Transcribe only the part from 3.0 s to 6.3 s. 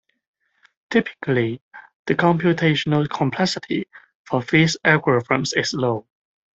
complexity for these algorithms is low.